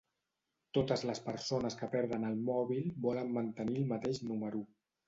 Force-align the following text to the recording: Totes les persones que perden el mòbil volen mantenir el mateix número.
Totes 0.77 1.03
les 1.09 1.21
persones 1.27 1.77
que 1.83 1.91
perden 1.97 2.27
el 2.33 2.41
mòbil 2.51 2.91
volen 3.09 3.35
mantenir 3.41 3.79
el 3.85 3.91
mateix 3.97 4.27
número. 4.33 4.69